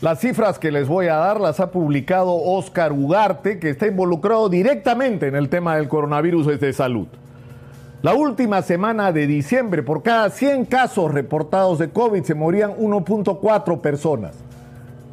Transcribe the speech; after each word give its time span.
Las 0.00 0.20
cifras 0.20 0.60
que 0.60 0.70
les 0.70 0.86
voy 0.86 1.08
a 1.08 1.16
dar 1.16 1.40
las 1.40 1.58
ha 1.58 1.72
publicado 1.72 2.32
Oscar 2.32 2.92
Ugarte, 2.92 3.58
que 3.58 3.70
está 3.70 3.88
involucrado 3.88 4.48
directamente 4.48 5.26
en 5.26 5.34
el 5.34 5.48
tema 5.48 5.74
del 5.74 5.88
coronavirus 5.88 6.46
desde 6.46 6.72
salud. 6.72 7.08
La 8.02 8.14
última 8.14 8.62
semana 8.62 9.10
de 9.10 9.26
diciembre, 9.26 9.82
por 9.82 10.04
cada 10.04 10.30
100 10.30 10.66
casos 10.66 11.12
reportados 11.12 11.80
de 11.80 11.90
COVID, 11.90 12.22
se 12.22 12.36
morían 12.36 12.76
1.4 12.76 13.80
personas. 13.80 14.36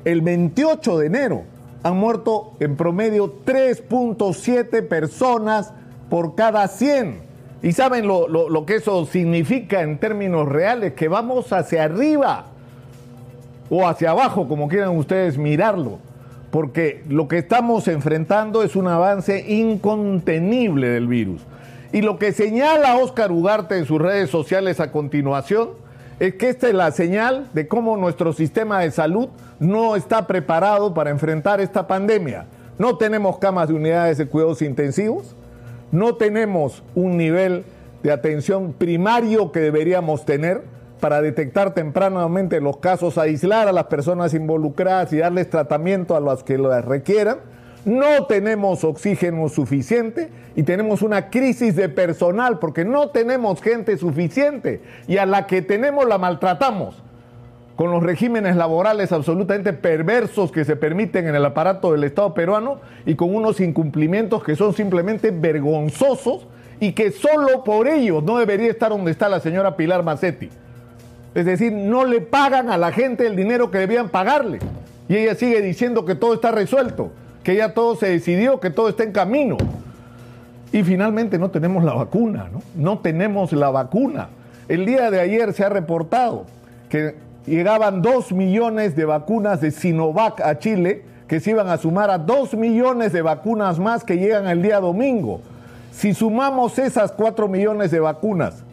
El 0.04 0.22
28 0.22 1.00
de 1.00 1.08
enero 1.08 1.42
han 1.82 1.98
muerto 1.98 2.54
en 2.60 2.76
promedio 2.76 3.44
3.7 3.44 4.88
personas 4.88 5.74
por 6.12 6.36
cada 6.36 6.68
100. 6.68 7.24
Y 7.64 7.72
saben 7.72 8.06
lo, 8.06 8.28
lo 8.28 8.66
que 8.68 8.76
eso 8.76 9.04
significa 9.08 9.82
en 9.82 9.98
términos 9.98 10.48
reales, 10.48 10.94
que 10.94 11.08
vamos 11.08 11.52
hacia 11.54 11.86
arriba 11.86 12.52
o 13.70 13.88
hacia 13.88 14.12
abajo, 14.12 14.48
como 14.48 14.68
quieran 14.68 14.96
ustedes 14.98 15.38
mirarlo, 15.38 16.00
porque 16.52 17.04
lo 17.10 17.28
que 17.28 17.38
estamos 17.38 17.88
enfrentando 17.88 18.64
es 18.64 18.76
un 18.76 18.88
avance 18.88 19.46
incontenible 19.48 20.90
del 20.90 21.08
virus. 21.08 21.42
Y 21.92 22.02
lo 22.02 22.20
que 22.20 22.34
señala 22.34 22.98
Oscar 22.98 23.32
Ugarte 23.32 23.78
en 23.78 23.86
sus 23.86 24.02
redes 24.02 24.30
sociales 24.30 24.80
a 24.80 24.92
continuación 24.92 25.70
es 26.20 26.36
que 26.36 26.50
esta 26.50 26.68
es 26.68 26.74
la 26.74 26.92
señal 26.92 27.50
de 27.54 27.68
cómo 27.68 27.98
nuestro 27.98 28.34
sistema 28.34 28.80
de 28.80 28.92
salud 28.92 29.30
no 29.60 29.96
está 29.96 30.28
preparado 30.28 30.94
para 30.94 31.10
enfrentar 31.10 31.60
esta 31.60 31.88
pandemia. 31.88 32.46
No 32.78 32.98
tenemos 32.98 33.38
camas 33.38 33.70
de 33.70 33.74
unidades 33.74 34.18
de 34.18 34.28
cuidados 34.28 34.62
intensivos, 34.62 35.36
no 35.92 36.16
tenemos 36.16 36.84
un 36.94 37.18
nivel 37.18 37.64
de 38.04 38.12
atención 38.12 38.74
primario 38.74 39.52
que 39.52 39.60
deberíamos 39.60 40.26
tener, 40.26 40.64
para 41.06 41.22
detectar 41.22 41.76
tempranamente 41.76 42.60
los 42.60 42.78
casos, 42.78 43.20
aislar 43.20 43.68
a 43.68 43.72
las 43.72 43.84
personas 43.84 44.34
involucradas 44.34 45.14
y 45.14 45.18
darles 45.18 45.52
tratamiento 45.52 46.16
a 46.16 46.20
las 46.20 46.42
que 46.42 46.58
lo 46.58 46.82
requieran. 46.82 47.38
No 47.86 48.26
tenemos 48.26 48.84
oxígeno 48.84 49.48
suficiente 49.50 50.32
y 50.56 50.64
tenemos 50.64 51.04
una 51.04 51.30
crisis 51.30 51.76
de 51.76 51.90
personal 51.90 52.58
porque 52.58 52.86
no 52.86 53.10
tenemos 53.10 53.62
gente 53.62 54.00
suficiente 54.00 54.82
y 55.08 55.18
a 55.18 55.28
la 55.28 55.46
que 55.46 55.62
tenemos 55.62 56.08
la 56.08 56.18
maltratamos 56.18 57.04
con 57.76 57.92
los 57.92 58.02
regímenes 58.02 58.56
laborales 58.56 59.12
absolutamente 59.12 59.74
perversos 59.74 60.52
que 60.52 60.66
se 60.66 60.76
permiten 60.76 61.28
en 61.28 61.36
el 61.36 61.46
aparato 61.46 61.92
del 61.92 62.04
Estado 62.04 62.34
peruano 62.34 62.80
y 63.06 63.14
con 63.14 63.36
unos 63.36 63.60
incumplimientos 63.60 64.44
que 64.44 64.56
son 64.56 64.74
simplemente 64.74 65.30
vergonzosos 65.30 66.48
y 66.80 66.94
que 66.94 67.12
solo 67.12 67.64
por 67.64 67.88
ellos 67.88 68.24
no 68.24 68.40
debería 68.40 68.72
estar 68.72 68.90
donde 68.90 69.12
está 69.12 69.30
la 69.30 69.40
señora 69.40 69.78
Pilar 69.78 70.02
Macetti. 70.02 70.50
Es 71.36 71.46
decir, 71.46 71.74
no 71.74 72.06
le 72.06 72.22
pagan 72.22 72.70
a 72.70 72.78
la 72.78 72.94
gente 72.94 73.28
el 73.28 73.36
dinero 73.36 73.70
que 73.70 73.78
debían 73.78 74.08
pagarle. 74.08 74.60
Y 75.10 75.18
ella 75.18 75.36
sigue 75.36 75.62
diciendo 75.62 76.06
que 76.06 76.16
todo 76.16 76.34
está 76.34 76.52
resuelto, 76.52 77.12
que 77.44 77.56
ya 77.56 77.74
todo 77.74 77.98
se 77.98 78.08
decidió, 78.08 78.62
que 78.62 78.70
todo 78.70 78.88
está 78.88 79.04
en 79.04 79.12
camino. 79.12 79.58
Y 80.72 80.84
finalmente 80.84 81.38
no 81.38 81.52
tenemos 81.52 81.84
la 81.84 81.94
vacuna, 81.94 82.50
¿no? 82.52 82.62
No 82.76 83.00
tenemos 83.00 83.52
la 83.52 83.70
vacuna. 83.70 84.30
El 84.70 84.86
día 84.86 85.12
de 85.12 85.20
ayer 85.20 85.54
se 85.54 85.66
ha 85.66 85.70
reportado 85.70 86.46
que 86.90 87.16
llegaban 87.46 88.02
dos 88.02 88.32
millones 88.32 88.96
de 88.96 89.04
vacunas 89.04 89.60
de 89.60 89.72
Sinovac 89.72 90.40
a 90.40 90.58
Chile, 90.58 91.04
que 91.28 91.42
se 91.42 91.52
iban 91.52 91.68
a 91.68 91.78
sumar 91.78 92.10
a 92.12 92.18
dos 92.18 92.54
millones 92.54 93.12
de 93.12 93.22
vacunas 93.22 93.78
más 93.78 94.06
que 94.06 94.18
llegan 94.18 94.48
el 94.48 94.62
día 94.62 94.80
domingo. 94.80 95.42
Si 95.92 96.14
sumamos 96.14 96.80
esas 96.80 97.12
cuatro 97.12 97.50
millones 97.50 97.92
de 97.92 98.00
vacunas 98.00 98.64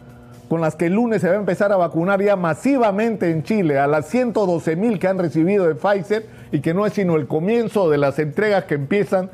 con 0.53 0.61
las 0.61 0.75
que 0.75 0.85
el 0.85 0.93
lunes 0.93 1.19
se 1.19 1.29
va 1.29 1.33
a 1.33 1.39
empezar 1.39 1.71
a 1.71 1.77
vacunar 1.77 2.21
ya 2.21 2.35
masivamente 2.35 3.31
en 3.31 3.41
Chile, 3.41 3.79
a 3.79 3.87
las 3.87 4.05
112 4.05 4.75
mil 4.75 4.99
que 4.99 5.07
han 5.07 5.17
recibido 5.17 5.67
de 5.67 5.73
Pfizer 5.73 6.27
y 6.51 6.59
que 6.59 6.75
no 6.75 6.85
es 6.85 6.93
sino 6.93 7.15
el 7.15 7.25
comienzo 7.25 7.89
de 7.89 7.97
las 7.97 8.19
entregas 8.19 8.65
que 8.65 8.75
empiezan 8.75 9.31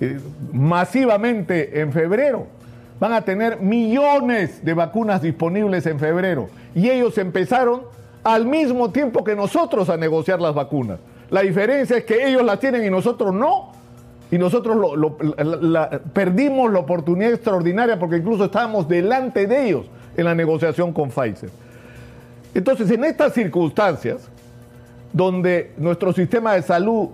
eh, 0.00 0.20
masivamente 0.52 1.80
en 1.80 1.92
febrero. 1.92 2.46
Van 3.00 3.12
a 3.12 3.22
tener 3.22 3.60
millones 3.60 4.64
de 4.64 4.72
vacunas 4.74 5.20
disponibles 5.20 5.86
en 5.86 5.98
febrero 5.98 6.48
y 6.72 6.88
ellos 6.88 7.18
empezaron 7.18 7.82
al 8.22 8.46
mismo 8.46 8.92
tiempo 8.92 9.24
que 9.24 9.34
nosotros 9.34 9.88
a 9.88 9.96
negociar 9.96 10.40
las 10.40 10.54
vacunas. 10.54 11.00
La 11.30 11.40
diferencia 11.40 11.96
es 11.96 12.04
que 12.04 12.28
ellos 12.28 12.44
las 12.44 12.60
tienen 12.60 12.84
y 12.84 12.90
nosotros 12.90 13.34
no. 13.34 13.72
Y 14.30 14.38
nosotros 14.38 14.76
perdimos 16.12 16.72
la 16.72 16.78
oportunidad 16.78 17.32
extraordinaria 17.32 17.98
porque 17.98 18.18
incluso 18.18 18.44
estábamos 18.44 18.86
delante 18.86 19.48
de 19.48 19.66
ellos 19.66 19.86
en 20.16 20.24
la 20.24 20.34
negociación 20.34 20.92
con 20.92 21.10
Pfizer. 21.10 21.50
Entonces, 22.54 22.90
en 22.90 23.04
estas 23.04 23.32
circunstancias, 23.32 24.28
donde 25.12 25.72
nuestro 25.76 26.12
sistema 26.12 26.54
de 26.54 26.62
salud 26.62 27.08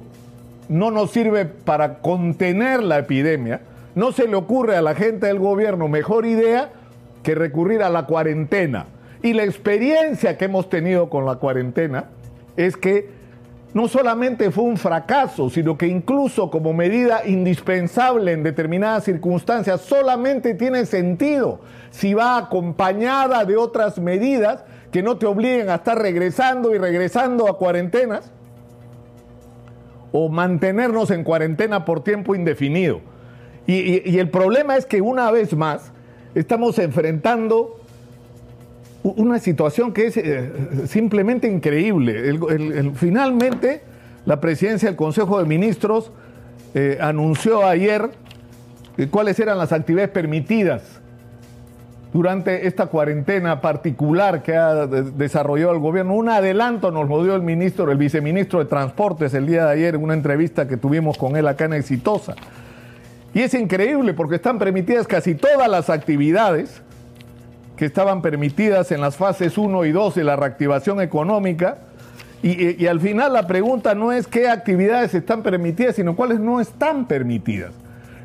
no 0.68 0.90
nos 0.90 1.10
sirve 1.10 1.44
para 1.46 1.98
contener 1.98 2.82
la 2.82 2.98
epidemia, 2.98 3.60
no 3.94 4.12
se 4.12 4.28
le 4.28 4.36
ocurre 4.36 4.76
a 4.76 4.82
la 4.82 4.94
gente 4.94 5.26
del 5.26 5.38
gobierno 5.38 5.88
mejor 5.88 6.26
idea 6.26 6.70
que 7.22 7.34
recurrir 7.34 7.82
a 7.82 7.88
la 7.88 8.06
cuarentena. 8.06 8.86
Y 9.22 9.32
la 9.32 9.44
experiencia 9.44 10.36
que 10.36 10.44
hemos 10.44 10.68
tenido 10.68 11.08
con 11.08 11.24
la 11.24 11.36
cuarentena 11.36 12.04
es 12.56 12.76
que 12.76 13.08
no 13.74 13.88
solamente 13.88 14.50
fue 14.50 14.64
un 14.64 14.76
fracaso, 14.76 15.50
sino 15.50 15.76
que 15.76 15.86
incluso 15.86 16.50
como 16.50 16.72
medida 16.72 17.26
indispensable 17.26 18.32
en 18.32 18.42
determinadas 18.42 19.04
circunstancias, 19.04 19.82
solamente 19.82 20.54
tiene 20.54 20.86
sentido 20.86 21.60
si 21.90 22.14
va 22.14 22.38
acompañada 22.38 23.44
de 23.44 23.56
otras 23.56 23.98
medidas 23.98 24.64
que 24.90 25.02
no 25.02 25.18
te 25.18 25.26
obliguen 25.26 25.68
a 25.68 25.76
estar 25.76 25.98
regresando 25.98 26.74
y 26.74 26.78
regresando 26.78 27.48
a 27.48 27.58
cuarentenas 27.58 28.32
o 30.12 30.28
mantenernos 30.30 31.10
en 31.10 31.24
cuarentena 31.24 31.84
por 31.84 32.02
tiempo 32.02 32.34
indefinido. 32.34 33.00
Y, 33.66 34.18
el 34.18 34.30
problema 34.30 34.76
es 34.76 34.86
que 34.86 35.02
una 35.02 35.30
vez 35.30 35.54
más 35.54 35.92
estamos 36.34 36.78
enfrentando 36.78 37.80
una 39.14 39.38
situación 39.38 39.92
que 39.92 40.06
es 40.06 40.16
eh, 40.16 40.50
simplemente 40.86 41.48
increíble. 41.48 42.38
finalmente, 42.94 43.82
la 44.24 44.40
presidencia 44.40 44.88
del 44.88 44.96
Consejo 44.96 45.38
de 45.38 45.44
Ministros 45.44 46.10
eh, 46.74 46.98
anunció 47.00 47.64
ayer 47.64 48.10
eh, 48.98 49.06
cuáles 49.08 49.38
eran 49.38 49.58
las 49.58 49.72
actividades 49.72 50.10
permitidas 50.10 50.82
durante 52.12 52.66
esta 52.66 52.86
cuarentena 52.86 53.60
particular 53.60 54.42
que 54.42 54.56
ha 54.56 54.86
desarrollado 54.86 55.72
el 55.72 55.78
gobierno. 55.78 56.14
Un 56.14 56.28
adelanto 56.28 56.90
nos 56.90 57.08
lo 57.08 57.22
dio 57.22 57.36
el 57.36 57.42
ministro, 57.42 57.90
el 57.92 57.98
viceministro 57.98 58.58
de 58.58 58.64
Transportes 58.64 59.34
el 59.34 59.46
día 59.46 59.66
de 59.66 59.72
ayer 59.72 59.94
en 59.94 60.02
una 60.02 60.14
entrevista 60.14 60.66
que 60.66 60.76
tuvimos 60.76 61.18
con 61.18 61.36
él 61.36 61.46
acá 61.46 61.66
en 61.66 61.74
Exitosa. 61.74 62.34
Y 63.34 63.42
es 63.42 63.52
increíble 63.52 64.14
porque 64.14 64.36
están 64.36 64.58
permitidas 64.58 65.06
casi 65.06 65.34
todas 65.34 65.68
las 65.68 65.90
actividades 65.90 66.82
que 67.76 67.84
estaban 67.84 68.22
permitidas 68.22 68.90
en 68.90 69.00
las 69.00 69.16
fases 69.16 69.58
1 69.58 69.84
y 69.84 69.92
2 69.92 70.14
de 70.14 70.24
la 70.24 70.36
reactivación 70.36 71.00
económica. 71.00 71.78
Y, 72.42 72.86
al 72.86 73.00
final 73.00 73.32
la 73.32 73.46
pregunta 73.46 73.94
no 73.94 74.12
es 74.12 74.26
qué 74.26 74.48
actividades 74.48 75.14
están 75.14 75.42
permitidas, 75.42 75.96
sino 75.96 76.14
cuáles 76.14 76.38
no 76.38 76.60
están 76.60 77.06
permitidas. 77.06 77.72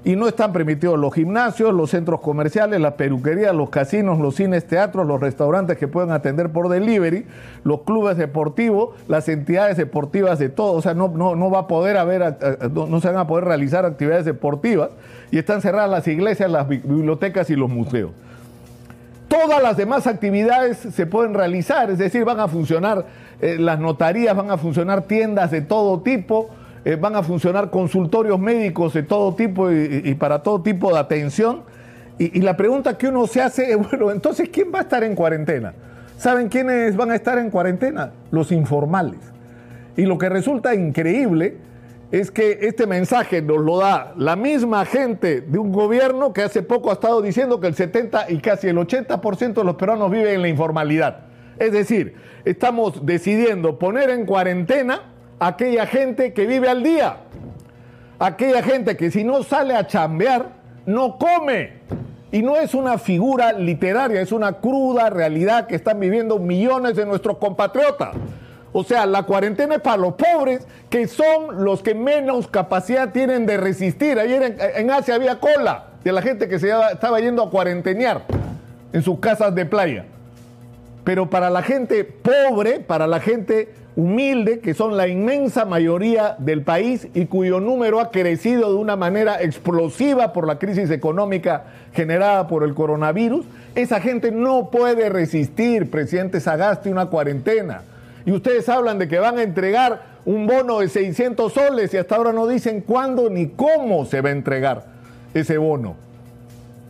Y 0.04 0.16
no 0.16 0.28
están 0.28 0.52
permitidos 0.52 0.98
los 0.98 1.14
gimnasios, 1.14 1.74
los 1.74 1.92
centros 1.92 2.22
comerciales, 2.22 2.80
las 2.82 2.94
peluquerías, 2.94 3.54
los 3.54 3.70
casinos, 3.70 4.20
los 4.20 4.36
cines, 4.36 4.66
teatros, 4.66 5.06
los 5.06 5.20
restaurantes 5.20 5.78
que 5.78 5.88
pueden 5.88 6.12
atender 6.12 6.52
por 6.52 6.70
delivery, 6.70 7.26
los 7.64 7.82
clubes 7.82 8.18
deportivos, 8.18 8.96
las 9.08 9.30
entidades 9.30 9.78
deportivas 9.78 10.40
de 10.40 10.50
todo. 10.50 10.74
O 10.74 10.82
sea, 10.82 10.94
no, 10.94 11.08
no, 11.10 11.36
no 11.36 11.52
va 11.52 11.60
a 11.60 11.68
poder 11.68 11.98
haber, 11.98 12.38
no 12.74 13.00
se 13.00 13.08
van 13.08 13.18
a 13.18 13.28
poder 13.28 13.46
realizar 13.46 13.86
actividades 13.86 14.26
deportivas. 14.26 14.90
Y 15.30 15.38
están 15.38 15.62
cerradas 15.62 15.90
las 15.90 16.08
iglesias, 16.08 16.50
las 16.50 16.68
bibliotecas 16.68 17.50
y 17.50 17.56
los 17.56 17.70
museos 17.70 18.12
todas 19.32 19.64
las 19.64 19.78
demás 19.78 20.08
actividades 20.08 20.78
se 20.78 21.06
pueden 21.08 21.34
realizar, 21.34 21.90
es 21.90 21.98
decir, 21.98 22.26
van 22.26 22.42
a 22.42 22.50
funcionar 22.50 23.06
eh, 23.40 23.56
las 23.58 23.80
notarías, 23.80 24.36
van 24.36 24.52
a 24.52 24.58
funcionar 24.58 25.04
tiendas 25.04 25.52
de 25.52 25.62
todo 25.62 26.02
tipo, 26.02 26.50
eh, 26.84 26.98
van 26.98 27.16
a 27.16 27.24
funcionar 27.24 27.70
consultorios 27.70 28.38
médicos 28.38 28.94
de 28.94 29.04
todo 29.04 29.34
tipo 29.34 29.72
y, 29.72 30.14
para 30.16 30.44
todo 30.44 30.62
tipo 30.62 30.92
de 30.92 31.00
atención. 31.00 31.62
Y, 32.20 32.38
y, 32.38 32.42
la 32.42 32.58
pregunta 32.58 32.98
que 32.98 33.08
uno 33.08 33.26
se 33.26 33.42
hace 33.42 33.72
es, 33.72 33.78
bueno, 33.90 34.12
entonces, 34.12 34.50
¿quién 34.50 34.70
va 34.76 34.80
a 34.80 34.82
estar 34.82 35.02
en 35.06 35.16
cuarentena? 35.16 35.74
¿Saben 36.18 36.50
quiénes 36.50 36.98
van 36.98 37.12
a 37.12 37.16
estar 37.16 37.38
en 37.38 37.50
cuarentena? 37.50 38.12
Los 38.32 38.52
informales. 38.52 39.20
Y 39.96 40.08
lo 40.08 40.18
que 40.18 40.28
resulta 40.28 40.76
increíble 40.76 41.56
es 42.12 42.30
que 42.30 42.60
este 42.62 42.86
mensaje 42.88 43.42
nos 43.42 43.60
lo 43.60 43.78
da 43.78 44.14
la 44.18 44.36
misma 44.36 44.86
gente 44.86 45.42
de 45.42 45.58
un 45.58 45.72
gobierno 45.72 46.34
que 46.34 46.42
hace 46.42 46.62
poco 46.62 46.90
ha 46.90 46.94
estado 46.94 47.22
diciendo 47.22 47.62
que 47.62 47.68
el 47.68 47.76
70 47.76 48.30
y 48.30 48.40
casi 48.40 48.68
el 48.68 48.78
80% 48.78 49.54
de 49.54 49.64
los 49.64 49.76
peruanos 49.76 50.12
viven 50.12 50.36
en 50.36 50.42
la 50.42 50.50
informalidad. 50.50 51.20
Es 51.58 51.72
decir, 51.72 52.16
estamos 52.44 53.06
decidiendo 53.06 53.80
poner 53.80 54.10
en 54.10 54.26
cuarentena 54.26 55.14
a 55.40 55.48
aquella 55.48 55.88
gente 55.88 56.34
que 56.34 56.46
vive 56.46 56.68
al 56.68 56.84
día, 56.84 57.18
aquella 58.20 58.62
gente 58.62 58.98
que 58.98 59.10
si 59.10 59.24
no 59.24 59.44
sale 59.44 59.74
a 59.74 59.88
chambear, 59.88 60.50
no 60.86 61.18
come. 61.18 61.82
Y 62.34 62.42
no 62.42 62.56
es 62.56 62.74
una 62.74 62.98
figura 62.98 63.52
literaria, 63.52 64.22
es 64.22 64.32
una 64.32 64.54
cruda 64.54 65.10
realidad 65.10 65.68
que 65.68 65.76
están 65.76 66.00
viviendo 66.00 66.40
millones 66.40 66.96
de 66.96 67.06
nuestros 67.06 67.38
compatriotas. 67.38 68.16
O 68.74 68.84
sea, 68.84 69.06
la 69.06 69.24
cuarentena 69.24 69.76
es 69.76 69.82
para 69.82 69.98
los 69.98 70.14
pobres, 70.14 70.66
que 70.90 71.08
son 71.08 71.64
los 71.64 71.82
que 71.82 71.94
menos 71.94 72.48
capacidad 72.48 73.12
tienen 73.12 73.46
de 73.46 73.58
resistir. 73.58 74.18
Ayer 74.18 74.58
en, 74.76 74.92
Asia 74.92 75.16
había 75.16 75.40
cola 75.40 75.88
de 76.04 76.12
la 76.12 76.22
gente 76.22 76.48
que 76.48 76.58
se 76.58 76.72
estaba 76.92 77.20
yendo 77.20 77.44
a 77.44 77.50
cuarentenear 77.50 78.22
en 78.94 79.04
sus 79.04 79.20
casas 79.20 79.54
de 79.56 79.66
playa. 79.66 80.06
Pero 81.04 81.30
para 81.30 81.50
la 81.50 81.64
gente 81.64 82.04
pobre, 82.06 82.80
para 82.80 83.08
la 83.08 83.20
gente 83.20 83.74
humilde, 83.98 84.60
que 84.60 84.74
son 84.74 84.96
la 84.96 85.08
inmensa 85.08 85.66
mayoría 85.66 86.36
del 86.38 86.62
país 86.62 87.08
y 87.14 87.26
cuyo 87.26 87.60
número 87.60 88.00
ha 88.00 88.10
crecido 88.10 88.72
de 88.72 88.78
una 88.78 88.96
manera 88.96 89.42
explosiva 89.42 90.32
por 90.32 90.48
la 90.48 90.60
crisis 90.60 90.90
económica 90.92 91.66
generada 91.94 92.48
por 92.48 92.64
el 92.64 92.74
coronavirus, 92.74 93.46
esa 93.76 94.00
gente 94.00 94.32
no 94.32 94.70
puede 94.70 95.10
resistir, 95.10 95.90
presidente 95.90 96.40
Sagasti, 96.40 96.90
una 96.90 97.08
cuarentena. 97.08 97.82
Y 98.26 98.32
ustedes 98.32 98.70
hablan 98.70 99.00
de 99.00 99.08
que 99.08 99.20
van 99.20 99.38
a 99.38 99.44
entregar 99.44 100.20
un 100.26 100.48
bono 100.48 100.80
de 100.80 100.90
600 100.90 101.52
soles 101.52 101.94
y 101.94 101.98
hasta 101.98 102.16
ahora 102.16 102.34
no 102.34 102.48
dicen 102.48 102.82
cuándo 102.82 103.30
ni 103.30 103.48
cómo 103.48 104.06
se 104.06 104.22
va 104.22 104.30
a 104.30 104.34
entregar 104.34 104.86
ese 105.34 105.58
bono. 105.58 105.96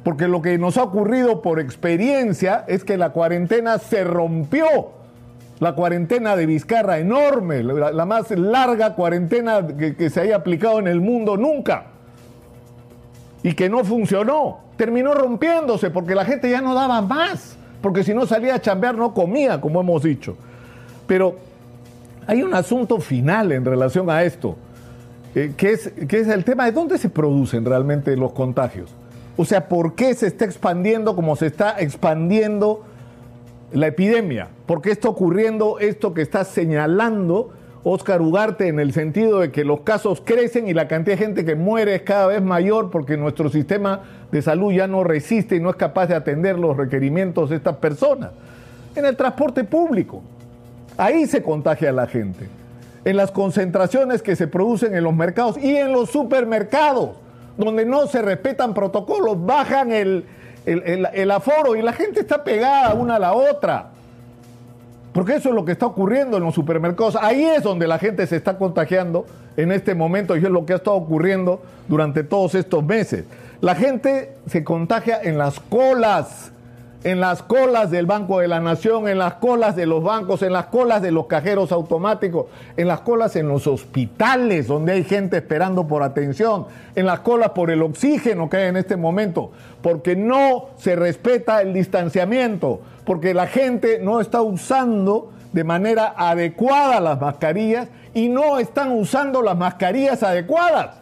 Porque 0.03 0.27
lo 0.27 0.41
que 0.41 0.57
nos 0.57 0.77
ha 0.77 0.83
ocurrido 0.83 1.41
por 1.41 1.59
experiencia 1.59 2.65
es 2.67 2.83
que 2.83 2.97
la 2.97 3.11
cuarentena 3.11 3.77
se 3.77 4.03
rompió 4.03 5.01
la 5.61 5.75
cuarentena 5.75 6.35
de 6.35 6.47
Vizcarra 6.47 6.97
enorme, 6.97 7.61
la, 7.61 8.05
más 8.07 8.31
larga 8.31 8.95
cuarentena 8.95 9.67
que, 9.67 10.09
se 10.09 10.19
haya 10.19 10.37
aplicado 10.37 10.79
en 10.79 10.87
el 10.87 11.01
mundo 11.01 11.37
nunca. 11.37 11.85
Y 13.43 13.53
que 13.53 13.69
no 13.69 13.83
funcionó. 13.83 14.61
Terminó 14.75 15.13
rompiéndose 15.13 15.91
porque 15.91 16.15
la 16.15 16.25
gente 16.25 16.49
ya 16.49 16.61
no 16.61 16.73
daba 16.73 17.03
más. 17.03 17.57
Porque 17.79 18.03
si 18.03 18.11
no 18.11 18.25
salía 18.25 18.55
a 18.55 18.59
chambear 18.59 18.97
no 18.97 19.13
comía, 19.13 19.61
como 19.61 19.81
hemos 19.81 20.01
dicho. 20.01 20.35
Pero 21.11 21.35
hay 22.25 22.41
un 22.41 22.53
asunto 22.53 23.01
final 23.01 23.51
en 23.51 23.65
relación 23.65 24.09
a 24.09 24.23
esto, 24.23 24.55
eh, 25.35 25.51
que, 25.57 25.73
es, 25.73 25.91
que 26.07 26.21
es 26.21 26.29
el 26.29 26.45
tema 26.45 26.63
de 26.63 26.71
dónde 26.71 26.97
se 26.97 27.09
producen 27.09 27.65
realmente 27.65 28.15
los 28.15 28.31
contagios. 28.31 28.95
O 29.35 29.43
sea, 29.43 29.67
¿por 29.67 29.93
qué 29.93 30.13
se 30.13 30.27
está 30.27 30.45
expandiendo 30.45 31.13
como 31.13 31.35
se 31.35 31.47
está 31.47 31.75
expandiendo 31.81 32.85
la 33.73 33.87
epidemia. 33.87 34.47
¿Por 34.65 34.81
qué 34.81 34.91
está 34.91 35.09
ocurriendo 35.09 35.79
esto 35.79 36.13
que 36.13 36.21
está 36.21 36.45
señalando 36.45 37.51
Oscar 37.83 38.21
Ugarte 38.21 38.69
en 38.69 38.79
el 38.79 38.93
sentido 38.93 39.41
de 39.41 39.51
que 39.51 39.65
los 39.65 39.81
casos 39.81 40.21
crecen 40.23 40.69
y 40.69 40.73
la 40.73 40.87
cantidad 40.87 41.17
de 41.17 41.25
gente 41.25 41.43
que 41.43 41.55
muere 41.55 41.95
es 41.95 42.03
cada 42.03 42.27
vez 42.27 42.41
mayor 42.41 42.89
porque 42.89 43.17
nuestro 43.17 43.49
sistema 43.49 44.03
de 44.31 44.41
salud 44.41 44.71
ya 44.71 44.87
no 44.87 45.03
resiste 45.03 45.57
y 45.57 45.59
no 45.59 45.71
es 45.71 45.75
capaz 45.75 46.07
de 46.07 46.15
atender 46.15 46.57
los 46.57 46.77
requerimientos 46.77 47.49
de 47.49 47.57
estas 47.57 47.75
personas? 47.75 48.31
En 48.95 49.05
el 49.05 49.17
transporte 49.17 49.65
público. 49.65 50.23
Ahí 50.97 51.27
se 51.27 51.41
contagia 51.41 51.91
la 51.91 52.07
gente. 52.07 52.47
En 53.03 53.17
las 53.17 53.31
concentraciones 53.31 54.21
que 54.21 54.35
se 54.35 54.47
producen 54.47 54.95
en 54.95 55.03
los 55.03 55.13
mercados 55.13 55.57
y 55.57 55.75
en 55.75 55.91
los 55.91 56.09
supermercados, 56.11 57.11
donde 57.57 57.85
no 57.85 58.07
se 58.07 58.21
respetan 58.21 58.73
protocolos, 58.73 59.43
bajan 59.43 59.91
el, 59.91 60.25
el, 60.65 61.31
aforo 61.31 61.75
y 61.75 61.81
la 61.81 61.93
gente 61.93 62.19
está 62.19 62.43
pegada 62.43 62.93
una 62.93 63.15
a 63.15 63.19
la 63.19 63.33
otra. 63.33 63.89
Porque 65.13 65.35
eso 65.35 65.49
es 65.49 65.55
lo 65.55 65.65
que 65.65 65.73
está 65.73 65.87
ocurriendo 65.87 66.37
en 66.37 66.43
los 66.43 66.55
supermercados. 66.55 67.17
Ahí 67.19 67.43
es 67.43 67.63
donde 67.63 67.87
la 67.87 67.99
gente 67.99 68.25
se 68.27 68.37
está 68.37 68.57
contagiando 68.57 69.25
en 69.57 69.71
este 69.71 69.95
momento 69.95 70.37
y 70.37 70.39
es 70.39 70.49
lo 70.49 70.65
que 70.65 70.73
ha 70.73 70.77
estado 70.77 70.95
ocurriendo 70.95 71.61
durante 71.87 72.23
todos 72.23 72.55
estos 72.55 72.83
meses. 72.83 73.25
La 73.59 73.75
gente 73.75 74.33
se 74.47 74.63
contagia 74.63 75.19
en 75.21 75.37
las 75.37 75.59
colas 75.59 76.51
en 77.03 77.19
las 77.19 77.41
colas 77.41 77.89
del 77.89 78.05
Banco 78.05 78.39
de 78.39 78.47
la 78.47 78.59
Nación, 78.59 79.07
en 79.07 79.17
las 79.17 79.35
colas 79.35 79.75
de 79.75 79.87
los 79.87 80.03
bancos, 80.03 80.43
en 80.43 80.53
las 80.53 80.67
colas 80.67 81.01
de 81.01 81.11
los 81.11 81.25
cajeros 81.25 81.71
automáticos, 81.71 82.45
en 82.77 82.87
las 82.87 83.01
colas 83.01 83.35
en 83.35 83.47
los 83.47 83.65
hospitales 83.65 84.67
donde 84.67 84.93
hay 84.93 85.03
gente 85.03 85.37
esperando 85.37 85.87
por 85.87 86.03
atención, 86.03 86.67
en 86.95 87.05
las 87.07 87.21
colas 87.21 87.51
por 87.51 87.71
el 87.71 87.81
oxígeno 87.81 88.49
que 88.49 88.57
hay 88.57 88.67
en 88.67 88.77
este 88.77 88.97
momento, 88.97 89.51
porque 89.81 90.15
no 90.15 90.67
se 90.77 90.95
respeta 90.95 91.61
el 91.61 91.73
distanciamiento, 91.73 92.81
porque 93.03 93.33
la 93.33 93.47
gente 93.47 93.99
no 93.99 94.21
está 94.21 94.41
usando 94.41 95.31
de 95.53 95.63
manera 95.63 96.13
adecuada 96.15 96.99
las 96.99 97.19
mascarillas 97.19 97.87
y 98.13 98.29
no 98.29 98.59
están 98.59 98.91
usando 98.91 99.41
las 99.41 99.57
mascarillas 99.57 100.21
adecuadas. 100.21 100.97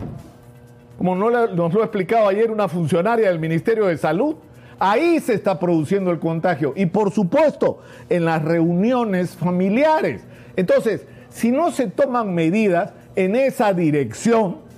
Como 0.98 1.16
nos 1.16 1.51
lo 1.54 1.81
ha 1.81 1.86
explicado 1.86 2.28
ayer 2.28 2.51
una 2.51 2.68
funcionaria 2.68 3.30
del 3.30 3.40
Ministerio 3.40 3.86
de 3.86 3.98
Salud, 3.98 4.36
Ahí 4.80 5.20
se 5.20 5.34
está 5.34 5.60
produciendo 5.60 6.10
el 6.10 6.20
contagio. 6.20 6.74
Y 6.76 6.86
por 6.86 7.12
supuesto, 7.12 7.81
en 8.10 8.26
las 8.26 8.42
reuniones 8.42 9.31
familiares. 9.36 10.22
Entonces, 10.56 11.06
si 11.30 11.52
no 11.52 11.72
se 11.72 11.88
toman 11.88 12.34
medidas 12.34 12.94
en 13.16 13.36
esa 13.36 13.74
dirección, 13.74 14.70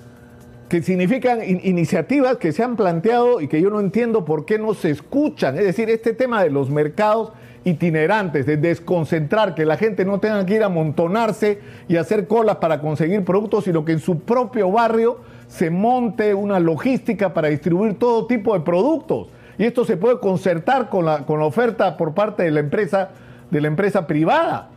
que 0.69 0.81
significan 0.81 1.42
iniciativas 1.44 2.38
que 2.38 2.53
se 2.53 2.63
han 2.63 2.77
planteado 2.77 3.42
y 3.42 3.50
que 3.50 3.62
yo 3.62 3.69
no 3.69 3.81
entiendo 3.81 4.24
por 4.24 4.45
qué 4.45 4.57
no 4.57 4.74
se 4.74 4.89
escuchan. 4.89 5.57
Es 5.57 5.65
decir, 5.65 5.89
este 5.89 6.13
tema 6.13 6.42
de 6.44 6.50
los 6.50 6.69
mercados 6.69 7.33
itinerantes, 7.65 8.45
de 8.45 8.56
desconcentrar, 8.56 9.54
que 9.54 9.65
la 9.65 9.75
gente 9.75 10.06
no 10.06 10.21
tenga 10.21 10.45
que 10.45 10.56
ir 10.56 10.63
a 10.63 10.68
amontonarse 10.68 11.59
y 11.89 11.97
hacer 11.97 12.25
colas 12.25 12.56
para 12.56 12.80
conseguir 12.80 13.25
productos, 13.25 13.65
sino 13.65 13.83
que 13.83 13.92
en 13.92 14.00
su 14.00 14.21
propio 14.21 14.71
barrio 14.71 15.19
se 15.50 15.69
monte 15.69 16.33
una 16.33 16.57
logística 16.57 17.33
para 17.33 17.50
distribuir 17.50 18.00
todo 18.00 18.25
tipo 18.25 18.54
de 18.54 18.62
productos 18.62 19.27
y 19.61 19.65
esto 19.65 19.85
se 19.85 19.95
puede 19.95 20.17
concertar 20.17 20.89
con 20.89 21.05
la, 21.05 21.19
con 21.23 21.39
la 21.39 21.45
oferta 21.45 21.95
por 21.95 22.15
parte 22.15 22.41
de 22.41 22.49
la 22.49 22.61
empresa, 22.61 23.11
de 23.51 23.61
la 23.61 23.67
empresa 23.67 24.07
privada. 24.07 24.69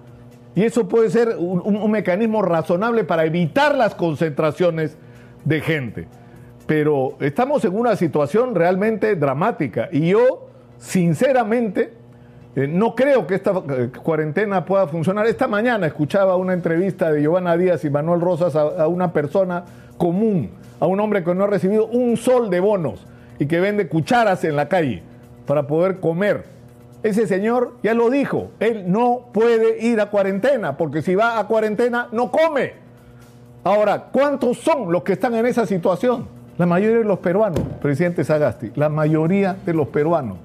Y 0.54 0.62
eso 0.62 0.86
puede 0.86 1.08
ser 1.08 1.36
un, 1.38 1.90
mecanismo 1.90 2.42
razonable 2.42 3.02
para 3.02 3.24
evitar 3.24 3.74
las 3.74 3.94
concentraciones 3.94 4.98
de 5.46 5.62
gente. 5.62 6.06
Pero 6.66 7.16
estamos 7.20 7.64
en 7.64 7.74
una 7.74 7.96
situación 7.96 8.54
realmente 8.54 9.16
dramática 9.16 9.88
y 9.90 10.10
yo, 10.10 10.48
sinceramente, 10.76 11.94
eh, 12.54 12.68
no 12.68 12.94
creo 12.94 13.26
que 13.26 13.36
esta 13.36 13.52
eh, 13.52 13.88
cuarentena 14.02 14.66
pueda 14.66 14.86
funcionar. 14.86 15.26
Esta 15.26 15.48
mañana 15.48 15.86
escuchaba 15.86 16.36
una 16.36 16.52
entrevista 16.52 17.10
de 17.10 17.22
Giovanna 17.22 17.56
Díaz 17.56 17.86
y 17.86 17.90
Manuel 17.90 18.20
Rosas 18.20 18.54
a, 18.54 18.86
una 18.86 19.14
persona 19.14 19.64
común, 19.96 20.50
a 20.78 20.86
un 20.86 21.00
hombre 21.00 21.24
que 21.24 21.34
no 21.34 21.44
ha 21.44 21.46
recibido 21.46 21.86
un 21.86 22.18
sol 22.18 22.50
de 22.50 22.60
bonos 22.60 23.06
y 23.38 23.46
que 23.46 23.60
vende 23.60 23.88
cucharas 23.88 24.44
en 24.44 24.56
la 24.56 24.68
calle 24.68 25.02
para 25.46 25.66
poder 25.66 26.00
comer. 26.00 26.44
Ese 27.02 27.26
señor 27.26 27.74
ya 27.82 27.92
lo 27.92 28.08
dijo, 28.08 28.50
él 28.60 28.90
no 28.90 29.26
puede 29.32 29.84
ir 29.86 30.00
a 30.00 30.06
cuarentena, 30.06 30.76
porque 30.76 31.02
si 31.02 31.14
va 31.14 31.38
a 31.38 31.46
cuarentena 31.46 32.08
no 32.12 32.30
come. 32.30 32.72
Ahora, 33.62 34.06
¿cuántos 34.10 34.58
son 34.58 34.90
los 34.90 35.02
que 35.02 35.14
están 35.14 35.34
en 35.34 35.46
esa 35.46 35.66
situación? 35.66 36.26
La 36.56 36.66
mayoría 36.66 36.98
de 36.98 37.04
los 37.04 37.18
peruanos, 37.18 37.60
presidente 37.82 38.24
Sagasti, 38.24 38.72
la 38.76 38.88
mayoría 38.88 39.56
de 39.66 39.74
los 39.74 39.88
peruanos. 39.88 40.38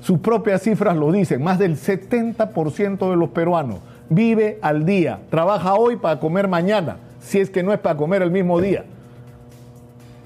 Sus 0.00 0.18
propias 0.20 0.62
cifras 0.62 0.96
lo 0.96 1.12
dicen, 1.12 1.42
más 1.42 1.58
del 1.58 1.76
70% 1.76 3.10
de 3.10 3.16
los 3.16 3.30
peruanos 3.30 3.78
vive 4.08 4.58
al 4.62 4.84
día, 4.84 5.20
trabaja 5.30 5.74
hoy 5.74 5.96
para 5.96 6.20
comer 6.20 6.48
mañana, 6.48 6.96
si 7.20 7.38
es 7.38 7.50
que 7.50 7.62
no 7.62 7.72
es 7.72 7.80
para 7.80 7.96
comer 7.96 8.22
el 8.22 8.30
mismo 8.30 8.60
día. 8.60 8.84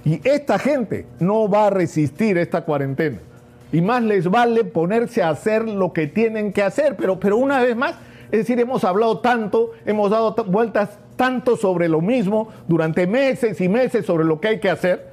Y 0.07 0.21
esta 0.23 0.57
gente 0.61 1.05
no 1.19 1.49
va 1.49 1.67
a 1.67 1.71
resistir 1.71 2.39
esta 2.39 2.61
cuarentena. 2.61 3.19
Y 3.73 3.81
más 3.81 4.05
les 4.05 4.31
vale 4.31 4.63
ponerse 4.63 5.21
a 5.21 5.31
hacer 5.31 5.69
lo 5.69 5.93
que 5.93 6.07
tienen 6.07 6.53
que 6.53 6.63
hacer. 6.63 6.95
Pero, 6.95 7.19
pero 7.19 7.37
una 7.37 7.61
vez 7.61 7.75
más, 7.75 7.97
es 8.31 8.39
decir, 8.39 8.61
hemos 8.61 8.85
hablado 8.85 9.19
tanto, 9.19 9.73
hemos 9.85 10.13
dado 10.13 10.37
vueltas 10.45 10.91
tanto 11.17 11.57
sobre 11.57 11.89
lo 11.89 12.01
mismo 12.01 12.51
durante 12.69 13.09
meses 13.09 13.61
y 13.61 13.69
meses 13.69 14.07
sobre 14.07 14.25
lo 14.25 14.41
que 14.41 14.47
hay 14.47 14.61
que 14.61 14.71
hacer. 14.71 15.09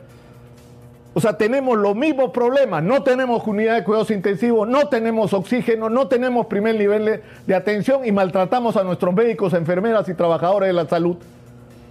O 1.16 1.20
sea, 1.20 1.40
tenemos 1.40 1.76
los 1.76 1.96
mismos 1.96 2.30
problemas. 2.30 2.84
No 2.84 3.02
tenemos 3.02 3.48
unidad 3.48 3.78
de 3.78 3.84
cuidados 3.84 4.12
intensivos, 4.12 4.68
no 4.68 4.90
tenemos 4.90 5.34
oxígeno, 5.34 5.90
no 5.90 6.08
tenemos 6.08 6.46
primer 6.46 6.76
nivel 6.76 7.06
de, 7.06 7.24
de 7.48 7.56
atención 7.56 8.06
y 8.06 8.12
maltratamos 8.12 8.78
a 8.78 8.84
nuestros 8.84 9.16
médicos, 9.16 9.54
enfermeras 9.56 10.08
y 10.08 10.14
trabajadores 10.14 10.68
de 10.68 10.74
la 10.74 10.86
salud. 10.88 11.18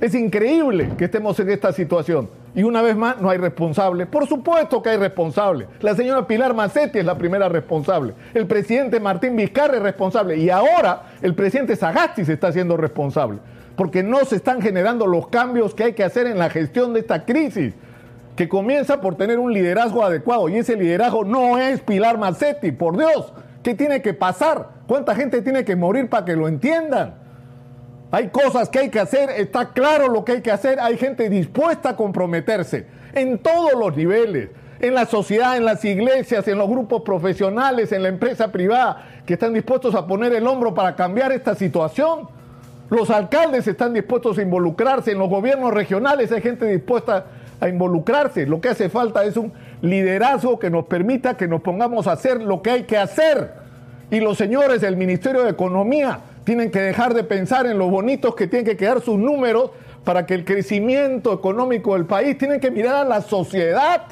Es 0.00 0.14
increíble 0.14 0.90
que 0.96 1.06
estemos 1.06 1.40
en 1.40 1.50
esta 1.50 1.72
situación. 1.72 2.41
Y 2.54 2.64
una 2.64 2.82
vez 2.82 2.96
más, 2.96 3.18
no 3.20 3.30
hay 3.30 3.38
responsable. 3.38 4.04
Por 4.04 4.26
supuesto 4.26 4.82
que 4.82 4.90
hay 4.90 4.98
responsable. 4.98 5.68
La 5.80 5.94
señora 5.94 6.26
Pilar 6.26 6.52
Macetti 6.54 6.98
es 6.98 7.04
la 7.04 7.16
primera 7.16 7.48
responsable. 7.48 8.14
El 8.34 8.46
presidente 8.46 9.00
Martín 9.00 9.36
Vizcarra 9.36 9.76
es 9.76 9.82
responsable. 9.82 10.36
Y 10.36 10.50
ahora 10.50 11.04
el 11.22 11.34
presidente 11.34 11.76
Sagasti 11.76 12.24
se 12.26 12.34
está 12.34 12.48
haciendo 12.48 12.76
responsable. 12.76 13.38
Porque 13.74 14.02
no 14.02 14.18
se 14.26 14.36
están 14.36 14.60
generando 14.60 15.06
los 15.06 15.28
cambios 15.28 15.74
que 15.74 15.84
hay 15.84 15.92
que 15.94 16.04
hacer 16.04 16.26
en 16.26 16.38
la 16.38 16.50
gestión 16.50 16.92
de 16.92 17.00
esta 17.00 17.24
crisis. 17.24 17.72
Que 18.36 18.50
comienza 18.50 19.00
por 19.00 19.14
tener 19.14 19.38
un 19.38 19.54
liderazgo 19.54 20.04
adecuado. 20.04 20.50
Y 20.50 20.56
ese 20.56 20.76
liderazgo 20.76 21.24
no 21.24 21.56
es 21.56 21.80
Pilar 21.80 22.18
Macetti. 22.18 22.70
Por 22.70 22.98
Dios, 22.98 23.32
¿qué 23.62 23.74
tiene 23.74 24.02
que 24.02 24.12
pasar? 24.12 24.68
¿Cuánta 24.86 25.14
gente 25.14 25.40
tiene 25.40 25.64
que 25.64 25.74
morir 25.74 26.10
para 26.10 26.26
que 26.26 26.36
lo 26.36 26.48
entiendan? 26.48 27.21
Hay 28.14 28.28
cosas 28.28 28.68
que 28.68 28.78
hay 28.78 28.90
que 28.90 29.00
hacer, 29.00 29.30
está 29.30 29.70
claro 29.70 30.06
lo 30.08 30.22
que 30.22 30.32
hay 30.32 30.42
que 30.42 30.50
hacer, 30.50 30.78
hay 30.78 30.98
gente 30.98 31.30
dispuesta 31.30 31.88
a 31.88 31.96
comprometerse 31.96 32.84
en 33.14 33.38
todos 33.38 33.72
los 33.72 33.96
niveles, 33.96 34.50
en 34.80 34.94
la 34.94 35.06
sociedad, 35.06 35.56
en 35.56 35.64
las 35.64 35.82
iglesias, 35.82 36.46
en 36.46 36.58
los 36.58 36.68
grupos 36.68 37.00
profesionales, 37.04 37.90
en 37.90 38.02
la 38.02 38.10
empresa 38.10 38.52
privada, 38.52 39.22
que 39.24 39.32
están 39.32 39.54
dispuestos 39.54 39.94
a 39.94 40.06
poner 40.06 40.34
el 40.34 40.46
hombro 40.46 40.74
para 40.74 40.94
cambiar 40.94 41.32
esta 41.32 41.54
situación. 41.54 42.28
Los 42.90 43.08
alcaldes 43.08 43.66
están 43.66 43.94
dispuestos 43.94 44.36
a 44.36 44.42
involucrarse, 44.42 45.12
en 45.12 45.18
los 45.18 45.30
gobiernos 45.30 45.72
regionales 45.72 46.30
hay 46.32 46.42
gente 46.42 46.66
dispuesta 46.66 47.24
a 47.60 47.68
involucrarse. 47.70 48.44
Lo 48.44 48.60
que 48.60 48.68
hace 48.68 48.90
falta 48.90 49.24
es 49.24 49.38
un 49.38 49.54
liderazgo 49.80 50.58
que 50.58 50.68
nos 50.68 50.84
permita 50.84 51.38
que 51.38 51.48
nos 51.48 51.62
pongamos 51.62 52.06
a 52.06 52.12
hacer 52.12 52.42
lo 52.42 52.60
que 52.60 52.72
hay 52.72 52.82
que 52.82 52.98
hacer. 52.98 53.54
Y 54.10 54.20
los 54.20 54.36
señores 54.36 54.82
del 54.82 54.98
Ministerio 54.98 55.44
de 55.44 55.48
Economía 55.48 56.20
tienen 56.44 56.70
que 56.70 56.80
dejar 56.80 57.14
de 57.14 57.24
pensar 57.24 57.66
en 57.66 57.78
los 57.78 57.90
bonitos 57.90 58.34
que 58.34 58.46
tienen 58.46 58.66
que 58.66 58.76
quedar 58.76 59.00
sus 59.00 59.18
números 59.18 59.70
para 60.04 60.26
que 60.26 60.34
el 60.34 60.44
crecimiento 60.44 61.32
económico 61.32 61.94
del 61.94 62.06
país, 62.06 62.36
tienen 62.36 62.60
que 62.60 62.70
mirar 62.70 62.96
a 62.96 63.04
la 63.04 63.20
sociedad. 63.20 64.02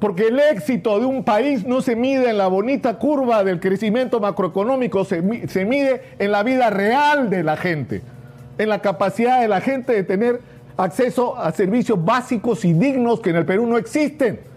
Porque 0.00 0.28
el 0.28 0.40
éxito 0.40 0.98
de 0.98 1.06
un 1.06 1.22
país 1.22 1.64
no 1.64 1.80
se 1.80 1.94
mide 1.94 2.30
en 2.30 2.38
la 2.38 2.48
bonita 2.48 2.98
curva 2.98 3.44
del 3.44 3.60
crecimiento 3.60 4.18
macroeconómico, 4.18 5.04
se, 5.04 5.46
se 5.48 5.64
mide 5.64 6.02
en 6.18 6.32
la 6.32 6.42
vida 6.42 6.70
real 6.70 7.30
de 7.30 7.44
la 7.44 7.56
gente, 7.56 8.02
en 8.58 8.68
la 8.68 8.80
capacidad 8.80 9.40
de 9.40 9.48
la 9.48 9.60
gente 9.60 9.92
de 9.92 10.02
tener 10.02 10.40
acceso 10.76 11.36
a 11.38 11.52
servicios 11.52 12.04
básicos 12.04 12.64
y 12.64 12.72
dignos 12.72 13.20
que 13.20 13.30
en 13.30 13.36
el 13.36 13.46
Perú 13.46 13.66
no 13.66 13.78
existen. 13.78 14.51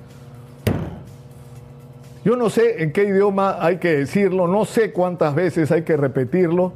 Yo 2.25 2.36
no 2.36 2.50
sé 2.50 2.82
en 2.82 2.91
qué 2.91 3.03
idioma 3.03 3.63
hay 3.63 3.77
que 3.77 3.98
decirlo, 3.98 4.48
no 4.48 4.65
sé 4.65 4.91
cuántas 4.91 5.36
veces 5.36 5.72
hay 5.72 5.84
que 5.84 5.96
repetirlo, 5.96 6.74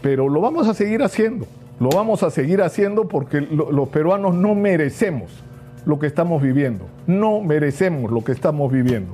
pero 0.00 0.28
lo 0.28 0.40
vamos 0.40 0.68
a 0.68 0.74
seguir 0.74 1.02
haciendo. 1.02 1.44
Lo 1.80 1.90
vamos 1.90 2.22
a 2.22 2.30
seguir 2.30 2.62
haciendo 2.62 3.08
porque 3.08 3.40
los 3.40 3.88
peruanos 3.88 4.36
no 4.36 4.54
merecemos 4.54 5.32
lo 5.84 5.98
que 5.98 6.06
estamos 6.06 6.40
viviendo. 6.40 6.86
No 7.08 7.40
merecemos 7.40 8.12
lo 8.12 8.22
que 8.22 8.30
estamos 8.30 8.70
viviendo. 8.70 9.12